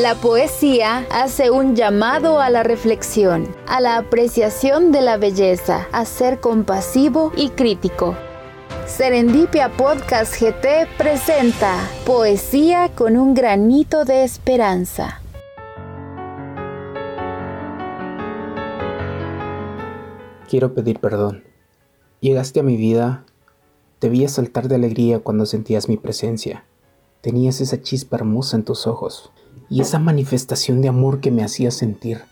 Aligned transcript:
La 0.00 0.14
poesía 0.14 1.06
hace 1.10 1.50
un 1.50 1.76
llamado 1.76 2.40
a 2.40 2.48
la 2.48 2.62
reflexión, 2.62 3.54
a 3.66 3.82
la 3.82 3.98
apreciación 3.98 4.92
de 4.92 5.02
la 5.02 5.18
belleza, 5.18 5.88
a 5.92 6.06
ser 6.06 6.40
compasivo 6.40 7.32
y 7.36 7.50
crítico. 7.50 8.16
Serendipia 8.86 9.68
Podcast 9.68 10.34
GT 10.40 10.88
presenta 10.96 11.86
Poesía 12.06 12.88
con 12.94 13.18
un 13.18 13.34
granito 13.34 14.06
de 14.06 14.24
esperanza. 14.24 15.20
Quiero 20.48 20.72
pedir 20.72 20.98
perdón. 20.98 21.44
Llegaste 22.20 22.60
a 22.60 22.62
mi 22.62 22.78
vida, 22.78 23.26
vi 24.00 24.26
saltar 24.28 24.68
de 24.68 24.76
alegría 24.76 25.18
cuando 25.18 25.44
sentías 25.44 25.90
mi 25.90 25.98
presencia. 25.98 26.64
Tenías 27.22 27.60
esa 27.60 27.82
chispa 27.82 28.16
hermosa 28.16 28.56
en 28.56 28.64
tus 28.64 28.86
ojos 28.86 29.30
y 29.68 29.82
esa 29.82 29.98
manifestación 29.98 30.80
de 30.80 30.88
amor 30.88 31.20
que 31.20 31.30
me 31.30 31.44
hacía 31.44 31.70
sentir. 31.70 32.22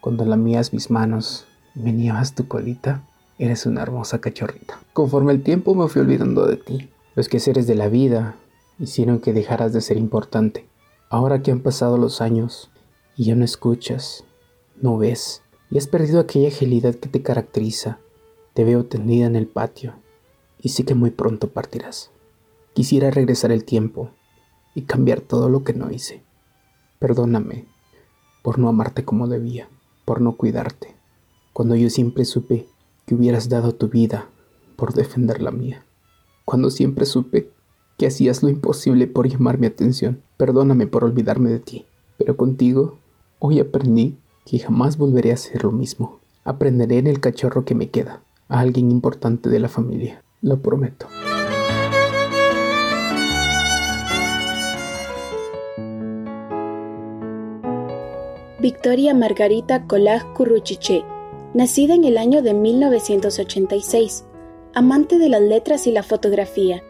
Cuando 0.00 0.24
lamías 0.24 0.72
mis 0.72 0.90
manos 0.90 1.46
meneabas 1.74 2.34
tu 2.34 2.48
colita, 2.48 3.04
eres 3.38 3.64
una 3.64 3.82
hermosa 3.82 4.20
cachorrita. 4.20 4.80
Conforme 4.92 5.32
el 5.32 5.42
tiempo 5.42 5.74
me 5.76 5.86
fui 5.88 6.02
olvidando 6.02 6.46
de 6.46 6.56
ti. 6.56 6.90
Los 7.14 7.28
quehaceres 7.28 7.68
de 7.68 7.76
la 7.76 7.88
vida 7.88 8.34
hicieron 8.80 9.20
que 9.20 9.32
dejaras 9.32 9.72
de 9.72 9.80
ser 9.80 9.96
importante. 9.96 10.66
Ahora 11.10 11.42
que 11.42 11.52
han 11.52 11.60
pasado 11.60 11.96
los 11.96 12.20
años 12.20 12.70
y 13.16 13.26
ya 13.26 13.36
no 13.36 13.44
escuchas, 13.44 14.24
no 14.82 14.98
ves 14.98 15.42
y 15.70 15.78
has 15.78 15.86
perdido 15.86 16.18
aquella 16.18 16.48
agilidad 16.48 16.96
que 16.96 17.08
te 17.08 17.22
caracteriza, 17.22 17.98
te 18.52 18.64
veo 18.64 18.84
tendida 18.84 19.26
en 19.26 19.36
el 19.36 19.46
patio 19.46 19.94
y 20.58 20.70
sé 20.70 20.84
que 20.84 20.96
muy 20.96 21.10
pronto 21.10 21.50
partirás. 21.50 22.10
Quisiera 22.72 23.12
regresar 23.12 23.52
el 23.52 23.64
tiempo 23.64 24.10
y 24.74 24.82
cambiar 24.82 25.20
todo 25.20 25.48
lo 25.48 25.64
que 25.64 25.72
no 25.72 25.90
hice. 25.90 26.22
Perdóname 26.98 27.66
por 28.42 28.58
no 28.58 28.68
amarte 28.68 29.04
como 29.04 29.28
debía, 29.28 29.68
por 30.04 30.20
no 30.20 30.36
cuidarte, 30.36 30.94
cuando 31.52 31.76
yo 31.76 31.88
siempre 31.90 32.24
supe 32.24 32.66
que 33.06 33.14
hubieras 33.14 33.48
dado 33.48 33.74
tu 33.74 33.88
vida 33.88 34.28
por 34.76 34.92
defender 34.92 35.40
la 35.40 35.50
mía, 35.50 35.84
cuando 36.44 36.70
siempre 36.70 37.06
supe 37.06 37.50
que 37.96 38.06
hacías 38.06 38.42
lo 38.42 38.48
imposible 38.48 39.06
por 39.06 39.28
llamar 39.28 39.58
mi 39.58 39.66
atención. 39.66 40.22
Perdóname 40.36 40.86
por 40.86 41.04
olvidarme 41.04 41.50
de 41.50 41.60
ti, 41.60 41.86
pero 42.18 42.36
contigo 42.36 42.98
hoy 43.38 43.60
aprendí 43.60 44.18
que 44.44 44.58
jamás 44.58 44.98
volveré 44.98 45.30
a 45.30 45.34
hacer 45.34 45.64
lo 45.64 45.72
mismo. 45.72 46.20
Aprenderé 46.44 46.98
en 46.98 47.06
el 47.06 47.20
cachorro 47.20 47.64
que 47.64 47.74
me 47.74 47.90
queda, 47.90 48.22
a 48.48 48.60
alguien 48.60 48.90
importante 48.90 49.48
de 49.48 49.60
la 49.60 49.68
familia, 49.68 50.22
lo 50.42 50.60
prometo. 50.60 51.06
Victoria 58.64 59.12
Margarita 59.12 59.86
Colaj 59.86 60.32
Curruchiche, 60.32 61.04
nacida 61.52 61.92
en 61.92 62.04
el 62.04 62.16
año 62.16 62.40
de 62.40 62.54
1986, 62.54 64.24
amante 64.72 65.18
de 65.18 65.28
las 65.28 65.42
letras 65.42 65.86
y 65.86 65.92
la 65.92 66.02
fotografía, 66.02 66.82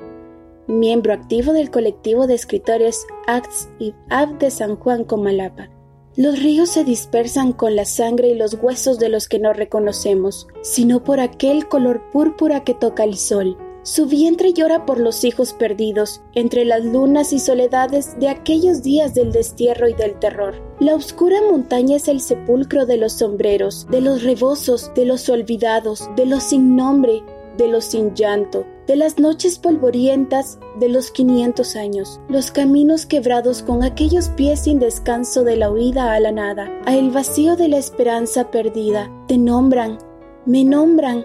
miembro 0.69 1.13
activo 1.13 1.53
del 1.53 1.73
colectivo 1.73 2.29
de 2.29 2.35
escritores 2.35 3.05
Acts 3.27 3.71
y 3.81 3.93
Ab 4.09 4.39
de 4.39 4.53
San 4.53 4.77
Juan 4.77 5.03
Comalapa. 5.03 5.69
Los 6.15 6.41
ríos 6.41 6.69
se 6.69 6.85
dispersan 6.85 7.53
con 7.53 7.75
la 7.75 7.87
sangre 7.87 8.29
y 8.29 8.35
los 8.37 8.55
huesos 8.55 9.01
de 9.01 9.09
los 9.09 9.27
que 9.27 9.41
no 9.41 9.53
reconocemos, 9.53 10.47
sino 10.63 11.03
por 11.03 11.19
aquel 11.19 11.67
color 11.67 12.09
púrpura 12.13 12.63
que 12.63 12.75
toca 12.75 13.03
el 13.03 13.17
sol, 13.17 13.59
su 13.85 14.07
vientre 14.07 14.55
llora 14.55 14.87
por 14.87 14.99
los 14.99 15.25
hijos 15.25 15.53
perdidos, 15.53 16.23
entre 16.33 16.65
las 16.65 16.83
lunas 16.83 17.35
y 17.35 17.39
soledades 17.39 18.19
de 18.19 18.31
aquellos 18.31 18.83
días 18.83 19.15
del 19.15 19.31
destierro 19.31 19.89
y 19.89 19.93
del 19.93 20.19
terror. 20.19 20.55
La 20.81 20.95
oscura 20.95 21.43
montaña 21.43 21.97
es 21.97 22.09
el 22.09 22.21
sepulcro 22.21 22.87
de 22.87 22.97
los 22.97 23.13
sombreros, 23.13 23.87
de 23.91 24.01
los 24.01 24.23
rebosos, 24.23 24.91
de 24.95 25.05
los 25.05 25.29
olvidados, 25.29 26.09
de 26.17 26.25
los 26.25 26.45
sin 26.45 26.77
nombre, 26.77 27.23
de 27.59 27.69
los 27.69 27.85
sin 27.85 28.15
llanto, 28.15 28.67
de 28.87 28.97
las 28.97 29.19
noches 29.19 29.59
polvorientas 29.59 30.59
de 30.81 30.89
los 30.89 31.11
quinientos 31.11 31.77
años, 31.77 32.21
los 32.29 32.51
caminos 32.51 33.05
quebrados 33.05 33.63
con 33.63 33.83
aquellos 33.83 34.31
pies 34.31 34.65
sin 34.65 34.79
descanso 34.79 35.45
de 35.45 35.57
la 35.57 35.71
huida 35.71 36.15
a 36.15 36.21
la 36.21 36.33
nada, 36.33 36.71
a 36.87 36.97
el 36.97 37.11
vacío 37.11 37.55
de 37.55 37.69
la 37.69 37.77
esperanza 37.77 38.51
perdida. 38.51 39.11
Te 39.29 39.37
nombran, 39.37 39.99
me 40.47 40.65
nombran, 40.65 41.25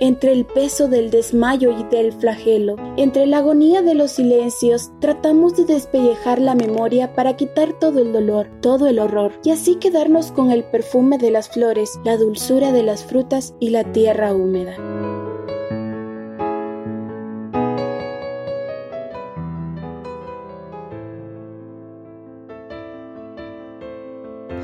entre 0.00 0.32
el 0.32 0.44
peso 0.44 0.88
del 0.88 1.10
desmayo 1.10 1.70
y 1.78 1.84
del 1.84 2.12
flagelo, 2.12 2.76
entre 2.96 3.26
la 3.26 3.38
agonía 3.38 3.82
de 3.82 3.94
los 3.94 4.12
silencios, 4.12 4.90
tratamos 5.00 5.56
de 5.56 5.64
despellejar 5.64 6.40
la 6.40 6.54
memoria 6.54 7.14
para 7.14 7.36
quitar 7.36 7.72
todo 7.78 8.00
el 8.00 8.12
dolor, 8.12 8.48
todo 8.60 8.86
el 8.86 8.98
horror, 8.98 9.32
y 9.44 9.50
así 9.50 9.76
quedarnos 9.76 10.32
con 10.32 10.50
el 10.50 10.64
perfume 10.64 11.18
de 11.18 11.30
las 11.30 11.48
flores, 11.48 11.98
la 12.04 12.16
dulzura 12.16 12.72
de 12.72 12.82
las 12.82 13.04
frutas 13.04 13.54
y 13.60 13.70
la 13.70 13.84
tierra 13.92 14.34
húmeda. 14.34 14.76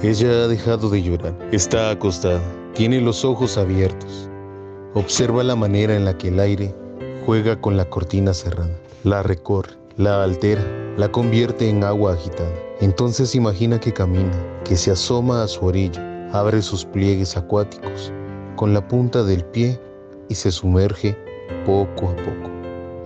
Ella 0.02 0.44
ha 0.44 0.48
dejado 0.48 0.90
de 0.90 1.02
llorar, 1.02 1.34
está 1.50 1.90
acostada, 1.90 2.42
tiene 2.74 3.00
los 3.00 3.24
ojos 3.24 3.56
abiertos 3.56 4.28
Observa 4.96 5.42
la 5.42 5.56
manera 5.56 5.96
en 5.96 6.04
la 6.04 6.16
que 6.16 6.28
el 6.28 6.38
aire 6.38 6.72
juega 7.26 7.60
con 7.60 7.76
la 7.76 7.84
cortina 7.84 8.32
cerrada. 8.32 8.70
La 9.02 9.24
recorre, 9.24 9.72
la 9.96 10.22
altera, 10.22 10.64
la 10.96 11.10
convierte 11.10 11.68
en 11.68 11.82
agua 11.82 12.12
agitada. 12.12 12.54
Entonces 12.80 13.34
imagina 13.34 13.80
que 13.80 13.92
camina, 13.92 14.30
que 14.64 14.76
se 14.76 14.92
asoma 14.92 15.42
a 15.42 15.48
su 15.48 15.66
orilla, 15.66 16.00
abre 16.32 16.62
sus 16.62 16.84
pliegues 16.84 17.36
acuáticos 17.36 18.12
con 18.54 18.72
la 18.72 18.86
punta 18.86 19.24
del 19.24 19.44
pie 19.46 19.80
y 20.28 20.36
se 20.36 20.52
sumerge 20.52 21.16
poco 21.66 22.10
a 22.10 22.16
poco 22.16 22.50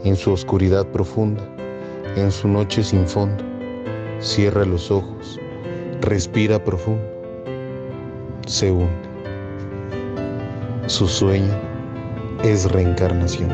en 0.04 0.14
su 0.14 0.32
oscuridad 0.32 0.86
profunda, 0.88 1.42
en 2.16 2.30
su 2.30 2.48
noche 2.48 2.84
sin 2.84 3.08
fondo. 3.08 3.42
Cierra 4.20 4.66
los 4.66 4.90
ojos, 4.90 5.40
respira 6.02 6.62
profundo, 6.62 7.02
se 8.46 8.70
hunde. 8.70 9.08
Su 10.86 11.08
sueño 11.08 11.67
es 12.42 12.70
reencarnación. 12.70 13.50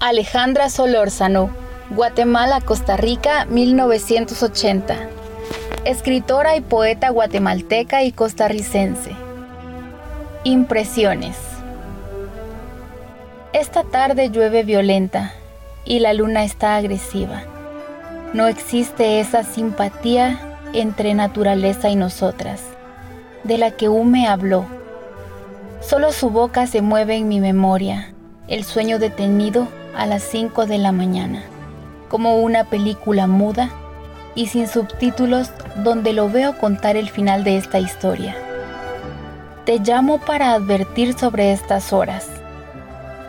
Alejandra 0.00 0.70
Solórzano, 0.70 1.50
Guatemala, 1.90 2.60
Costa 2.60 2.96
Rica, 2.96 3.46
1980. 3.46 4.96
Escritora 5.84 6.56
y 6.56 6.60
poeta 6.60 7.10
guatemalteca 7.10 8.02
y 8.02 8.12
costarricense. 8.12 9.12
Impresiones. 10.44 11.36
Esta 13.52 13.82
tarde 13.84 14.30
llueve 14.30 14.62
violenta 14.62 15.32
y 15.84 16.00
la 16.00 16.12
luna 16.12 16.44
está 16.44 16.76
agresiva. 16.76 17.57
No 18.34 18.46
existe 18.46 19.20
esa 19.20 19.42
simpatía 19.42 20.38
entre 20.74 21.14
naturaleza 21.14 21.88
y 21.88 21.96
nosotras, 21.96 22.60
de 23.42 23.56
la 23.56 23.70
que 23.70 23.88
Hume 23.88 24.28
habló. 24.28 24.66
Solo 25.80 26.12
su 26.12 26.28
boca 26.28 26.66
se 26.66 26.82
mueve 26.82 27.16
en 27.16 27.28
mi 27.28 27.40
memoria, 27.40 28.12
el 28.46 28.64
sueño 28.64 28.98
detenido 28.98 29.66
a 29.96 30.04
las 30.04 30.22
5 30.24 30.66
de 30.66 30.76
la 30.76 30.92
mañana, 30.92 31.42
como 32.10 32.36
una 32.36 32.64
película 32.64 33.26
muda 33.26 33.70
y 34.34 34.48
sin 34.48 34.68
subtítulos 34.68 35.50
donde 35.76 36.12
lo 36.12 36.28
veo 36.28 36.58
contar 36.58 36.96
el 36.96 37.08
final 37.08 37.44
de 37.44 37.56
esta 37.56 37.78
historia. 37.78 38.36
Te 39.64 39.78
llamo 39.78 40.18
para 40.18 40.52
advertir 40.52 41.18
sobre 41.18 41.52
estas 41.52 41.94
horas, 41.94 42.26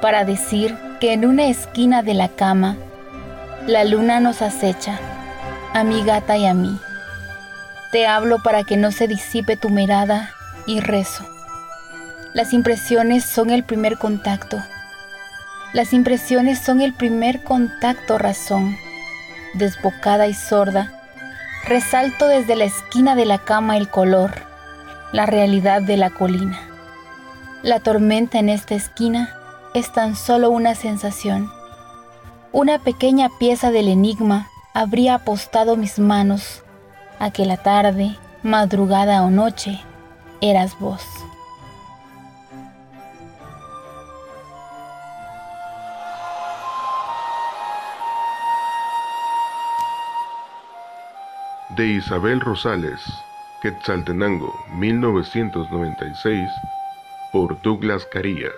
para 0.01 0.25
decir 0.25 0.77
que 0.99 1.13
en 1.13 1.25
una 1.25 1.47
esquina 1.47 2.03
de 2.03 2.15
la 2.15 2.27
cama 2.27 2.75
la 3.69 3.83
luna 3.83 4.19
nos 4.19 4.41
acecha, 4.41 4.99
a 5.75 5.83
mi 5.83 6.03
gata 6.03 6.35
y 6.37 6.47
a 6.47 6.55
mí. 6.55 6.79
Te 7.91 8.07
hablo 8.07 8.39
para 8.41 8.63
que 8.63 8.77
no 8.77 8.91
se 8.91 9.07
disipe 9.07 9.57
tu 9.57 9.69
mirada 9.69 10.31
y 10.65 10.79
rezo. 10.79 11.23
Las 12.33 12.53
impresiones 12.53 13.23
son 13.23 13.51
el 13.51 13.63
primer 13.63 13.99
contacto. 13.99 14.57
Las 15.73 15.93
impresiones 15.93 16.57
son 16.57 16.81
el 16.81 16.93
primer 16.93 17.43
contacto 17.43 18.17
razón. 18.17 18.75
Desbocada 19.53 20.25
y 20.25 20.33
sorda, 20.33 20.91
resalto 21.67 22.27
desde 22.27 22.55
la 22.55 22.65
esquina 22.65 23.13
de 23.13 23.25
la 23.25 23.37
cama 23.37 23.77
el 23.77 23.87
color, 23.87 24.31
la 25.11 25.27
realidad 25.27 25.83
de 25.83 25.95
la 25.95 26.09
colina. 26.09 26.59
La 27.61 27.79
tormenta 27.79 28.39
en 28.39 28.49
esta 28.49 28.73
esquina 28.73 29.35
es 29.75 29.93
tan 29.93 30.15
solo 30.15 30.49
una 30.49 30.73
sensación 30.73 31.51
una 32.51 32.79
pequeña 32.79 33.29
pieza 33.29 33.69
del 33.71 33.87
enigma 33.87 34.47
habría 34.73 35.15
apostado 35.15 35.75
mis 35.75 35.99
manos 35.99 36.63
a 37.19 37.31
que 37.31 37.45
la 37.45 37.57
tarde, 37.57 38.15
madrugada 38.43 39.21
o 39.23 39.29
noche, 39.29 39.79
eras 40.41 40.77
vos. 40.79 41.03
De 51.75 51.85
Isabel 51.85 52.41
Rosales, 52.41 52.99
Quetzaltenango, 53.61 54.53
1996, 54.73 56.49
por 57.31 57.61
Douglas 57.61 58.05
Carías. 58.11 58.51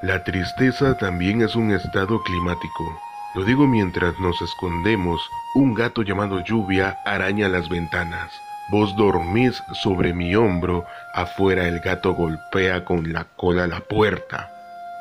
La 0.00 0.22
tristeza 0.24 0.96
también 0.96 1.42
es 1.42 1.54
un 1.54 1.72
estado 1.72 2.22
climático 2.22 2.98
lo 3.34 3.44
digo 3.44 3.66
mientras 3.66 4.18
nos 4.20 4.42
escondemos, 4.42 5.30
un 5.54 5.72
gato 5.72 6.02
llamado 6.02 6.40
lluvia 6.44 6.98
araña 7.06 7.48
las 7.48 7.66
ventanas. 7.70 8.30
Vos 8.70 8.94
dormís 8.94 9.62
sobre 9.72 10.12
mi 10.12 10.34
hombro, 10.34 10.84
afuera 11.14 11.66
el 11.66 11.80
gato 11.80 12.12
golpea 12.12 12.84
con 12.84 13.10
la 13.10 13.24
cola 13.36 13.66
la 13.66 13.80
puerta. 13.80 14.50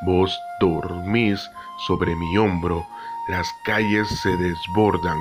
Vos 0.05 0.39
dormís 0.61 1.49
sobre 1.87 2.15
mi 2.15 2.37
hombro, 2.37 2.87
las 3.27 3.47
calles 3.65 4.07
se 4.07 4.35
desbordan, 4.37 5.17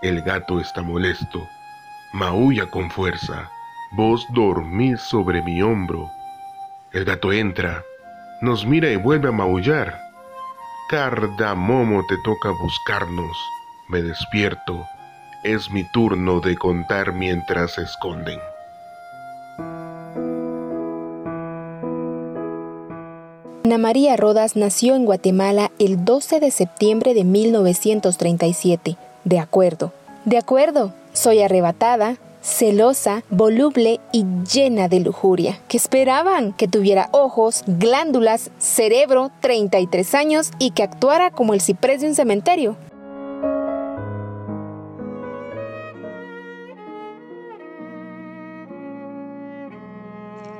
el 0.00 0.22
gato 0.22 0.58
está 0.58 0.82
molesto. 0.82 1.46
Maulla 2.14 2.64
con 2.70 2.90
fuerza. 2.90 3.50
Vos 3.92 4.26
dormís 4.30 5.00
sobre 5.02 5.42
mi 5.42 5.60
hombro. 5.60 6.10
El 6.92 7.04
gato 7.04 7.30
entra, 7.30 7.82
nos 8.40 8.64
mira 8.64 8.88
y 8.88 8.96
vuelve 8.96 9.28
a 9.28 9.32
maullar. 9.32 10.03
Cardamomo 10.86 12.04
te 12.06 12.18
toca 12.18 12.50
buscarnos. 12.50 13.36
Me 13.88 14.02
despierto. 14.02 14.86
Es 15.42 15.70
mi 15.70 15.82
turno 15.82 16.40
de 16.40 16.56
contar 16.56 17.14
mientras 17.14 17.72
se 17.72 17.82
esconden. 17.82 18.38
Ana 23.64 23.78
María 23.78 24.14
Rodas 24.18 24.56
nació 24.56 24.94
en 24.94 25.06
Guatemala 25.06 25.70
el 25.78 26.04
12 26.04 26.38
de 26.40 26.50
septiembre 26.50 27.14
de 27.14 27.24
1937. 27.24 28.98
De 29.24 29.38
acuerdo. 29.38 29.90
De 30.26 30.36
acuerdo. 30.36 30.92
Soy 31.14 31.40
arrebatada, 31.40 32.16
celosa, 32.44 33.24
voluble 33.30 34.00
y 34.12 34.24
llena 34.44 34.88
de 34.88 35.00
lujuria, 35.00 35.58
que 35.66 35.78
esperaban 35.78 36.52
que 36.52 36.68
tuviera 36.68 37.08
ojos, 37.10 37.64
glándulas, 37.66 38.50
cerebro, 38.58 39.32
33 39.40 40.14
años 40.14 40.50
y 40.58 40.72
que 40.72 40.82
actuara 40.82 41.30
como 41.30 41.54
el 41.54 41.60
ciprés 41.60 42.02
de 42.02 42.08
un 42.08 42.14
cementerio. 42.14 42.76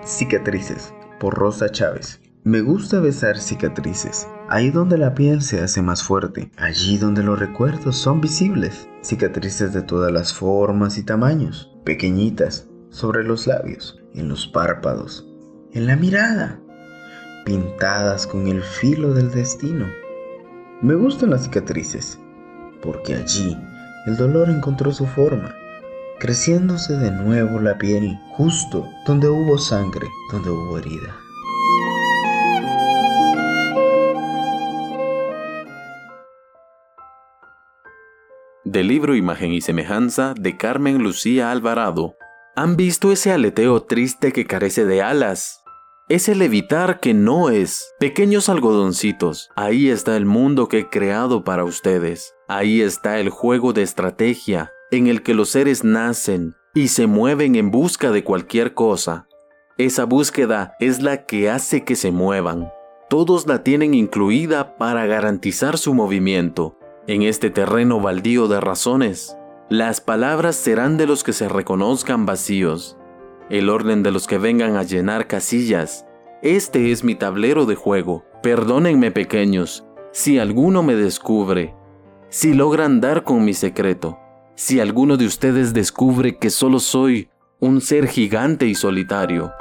Cicatrices, 0.05 0.93
por 1.21 1.35
Rosa 1.35 1.69
Chávez. 1.71 2.21
Me 2.45 2.61
gusta 2.61 3.01
besar 3.01 3.39
cicatrices, 3.39 4.29
ahí 4.51 4.69
donde 4.69 4.99
la 4.99 5.15
piel 5.15 5.41
se 5.41 5.63
hace 5.63 5.81
más 5.81 6.03
fuerte, 6.03 6.51
allí 6.59 6.99
donde 6.99 7.23
los 7.23 7.39
recuerdos 7.39 7.97
son 7.97 8.21
visibles, 8.21 8.87
cicatrices 9.03 9.73
de 9.73 9.81
todas 9.81 10.13
las 10.13 10.35
formas 10.35 10.99
y 10.99 11.05
tamaños, 11.05 11.74
pequeñitas, 11.85 12.67
sobre 12.91 13.25
los 13.25 13.47
labios, 13.47 14.01
en 14.15 14.29
los 14.29 14.47
párpados, 14.47 15.27
en 15.73 15.87
la 15.87 15.97
mirada, 15.97 16.61
pintadas 17.45 18.27
con 18.27 18.47
el 18.47 18.63
filo 18.63 19.13
del 19.15 19.31
destino. 19.31 19.87
Me 20.81 20.95
gustan 20.95 21.31
las 21.31 21.45
cicatrices, 21.45 22.19
porque 22.81 23.15
allí 23.15 23.57
el 24.07 24.17
dolor 24.17 24.49
encontró 24.51 24.93
su 24.93 25.07
forma, 25.07 25.55
creciéndose 26.21 26.97
de 26.97 27.11
nuevo 27.11 27.61
la 27.61 27.79
piel, 27.79 28.19
justo 28.37 28.89
donde 29.07 29.29
hubo 29.29 29.59
sangre, 29.59 30.07
donde 30.31 30.51
hubo 30.51 30.79
herida. 30.79 31.24
Del 38.75 38.89
libro 38.89 39.15
Imagen 39.15 39.53
y 39.53 39.61
Semejanza 39.61 40.35
de 40.35 40.57
Carmen 40.57 40.99
Lucía 40.99 41.53
Alvarado. 41.53 42.17
¿Han 42.57 42.77
visto 42.77 43.13
ese 43.13 43.31
aleteo 43.31 43.85
triste 43.85 44.33
que 44.33 44.47
carece 44.47 44.85
de 44.85 45.01
alas? 45.01 45.63
Ese 46.09 46.35
levitar 46.35 46.99
que 46.99 47.15
no 47.15 47.51
es. 47.51 47.95
Pequeños 48.01 48.49
algodoncitos, 48.49 49.49
ahí 49.55 49.91
está 49.91 50.17
el 50.17 50.27
mundo 50.27 50.67
que 50.67 50.81
he 50.81 50.89
creado 50.89 51.45
para 51.45 51.63
ustedes. 51.63 52.35
Ahí 52.49 52.83
está 52.83 53.21
el 53.21 53.31
juego 53.31 53.73
de 53.73 53.83
estrategia 53.83 54.73
en 54.91 55.07
el 55.07 55.23
que 55.23 55.35
los 55.35 55.51
seres 55.51 55.85
nacen 55.85 56.57
y 56.75 56.89
se 56.89 57.07
mueven 57.07 57.55
en 57.55 57.71
busca 57.71 58.11
de 58.11 58.25
cualquier 58.25 58.75
cosa. 58.75 59.29
Esa 59.79 60.05
búsqueda 60.05 60.75
es 60.81 61.01
la 61.01 61.27
que 61.27 61.49
hace 61.49 61.85
que 61.85 61.95
se 61.95 62.11
muevan. 62.11 62.73
Todos 63.09 63.47
la 63.47 63.63
tienen 63.63 63.95
incluida 63.95 64.77
para 64.79 65.07
garantizar 65.07 65.79
su 65.79 65.95
movimiento 65.95 66.77
en 67.07 67.23
este 67.23 67.51
terreno 67.51 68.01
baldío 68.01 68.49
de 68.49 68.61
razones, 68.61 69.37
las 69.69 70.01
palabras 70.01 70.57
serán 70.57 70.97
de 70.97 71.07
los 71.07 71.23
que 71.23 71.33
se 71.33 71.49
reconozcan 71.49 72.27
vacíos, 72.27 72.97
el 73.51 73.69
orden 73.69 74.03
de 74.03 74.11
los 74.11 74.27
que 74.27 74.39
vengan 74.39 74.77
a 74.77 74.83
llenar 74.83 75.27
casillas. 75.27 76.07
Este 76.43 76.93
es 76.93 77.05
mi 77.05 77.15
tablero 77.15 77.67
de 77.67 77.75
juego. 77.75 78.25
Perdónenme 78.43 79.11
pequeños, 79.11 79.85
si 80.13 80.39
alguno 80.39 80.83
me 80.83 80.95
descubre, 80.97 81.75
si 82.29 82.55
logran 82.55 83.01
dar 83.01 83.25
con 83.25 83.45
mi 83.45 83.55
secreto, 83.55 84.19
si 84.55 84.81
alguno 84.81 85.17
de 85.17 85.27
ustedes 85.27 85.73
descubre 85.75 86.39
que 86.39 86.51
solo 86.51 86.79
soy 86.79 87.29
un 87.61 87.81
ser 87.81 88.07
gigante 88.07 88.67
y 88.67 88.75
solitario. 88.75 89.53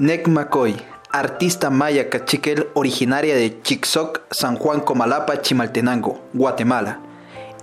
Nek 0.00 0.28
McCoy, 0.28 0.76
artista 1.10 1.70
maya 1.70 2.08
cachiquel 2.08 2.68
originaria 2.74 3.34
de 3.34 3.60
Chixoc, 3.62 4.20
San 4.30 4.54
Juan 4.54 4.78
Comalapa, 4.78 5.42
Chimaltenango, 5.42 6.22
Guatemala. 6.34 7.00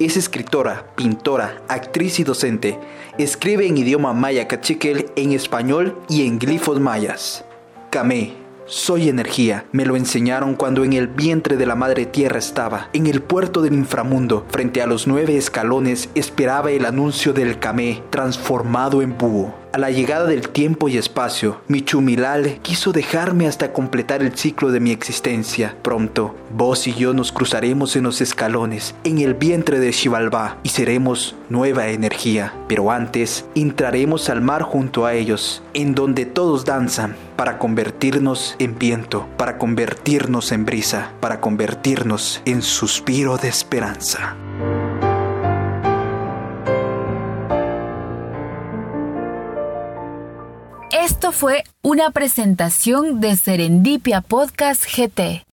Es 0.01 0.17
escritora, 0.17 0.85
pintora, 0.97 1.61
actriz 1.69 2.19
y 2.19 2.25
docente. 2.25 2.77
Escribe 3.17 3.67
en 3.67 3.77
idioma 3.77 4.11
maya 4.11 4.49
cachiquel, 4.49 5.09
en 5.15 5.31
español 5.31 5.97
y 6.09 6.27
en 6.27 6.37
glifos 6.37 6.77
mayas. 6.81 7.45
Kamé, 7.89 8.33
soy 8.65 9.07
energía. 9.07 9.63
Me 9.71 9.85
lo 9.85 9.95
enseñaron 9.95 10.55
cuando 10.55 10.83
en 10.83 10.91
el 10.91 11.07
vientre 11.07 11.55
de 11.55 11.65
la 11.65 11.75
madre 11.75 12.05
tierra 12.05 12.39
estaba. 12.39 12.89
En 12.91 13.07
el 13.07 13.21
puerto 13.21 13.61
del 13.61 13.75
inframundo, 13.75 14.45
frente 14.49 14.81
a 14.81 14.87
los 14.87 15.07
nueve 15.07 15.37
escalones, 15.37 16.09
esperaba 16.15 16.71
el 16.71 16.85
anuncio 16.85 17.31
del 17.31 17.59
Kamé, 17.59 18.03
transformado 18.09 19.01
en 19.01 19.17
búho. 19.17 19.64
A 19.75 19.77
la 19.77 19.91
llegada 19.91 20.25
del 20.25 20.47
tiempo 20.47 20.87
y 20.87 20.97
espacio, 20.97 21.59
mi 21.67 21.81
chumilal 21.81 22.59
quiso 22.61 22.93
dejarme 22.93 23.45
hasta 23.45 23.73
completar 23.73 24.21
el 24.21 24.37
ciclo 24.37 24.71
de 24.71 24.79
mi 24.79 24.91
existencia. 24.91 25.75
Pronto, 25.81 26.33
vos 26.55 26.87
y 26.87 26.93
yo 26.93 27.13
nos 27.13 27.33
cruzaremos 27.33 27.97
en 27.97 28.03
los 28.03 28.21
escalones, 28.21 28.95
en 29.03 29.17
el 29.17 29.33
vientre 29.33 29.81
de 29.81 29.91
Xibalbá, 29.91 30.59
y 30.63 30.69
seremos 30.69 31.35
nueva 31.49 31.89
energía. 31.89 32.53
Pero 32.69 32.89
antes, 32.89 33.43
entraremos 33.53 34.29
al 34.29 34.39
mar 34.39 34.61
junto 34.61 35.05
a 35.05 35.13
ellos, 35.13 35.61
en 35.73 35.93
donde 35.93 36.25
todos 36.25 36.63
danzan, 36.63 37.17
para 37.35 37.57
convertirnos 37.57 38.55
en 38.59 38.79
viento, 38.79 39.27
para 39.35 39.57
convertirnos 39.57 40.53
en 40.53 40.63
brisa, 40.63 41.11
para 41.19 41.41
convertirnos 41.41 42.41
en 42.45 42.61
suspiro 42.61 43.35
de 43.35 43.49
esperanza. 43.49 44.37
Fue 51.35 51.65
una 51.81 52.11
presentación 52.11 53.19
de 53.19 53.35
Serendipia 53.35 54.21
Podcast 54.21 54.85
GT. 54.85 55.43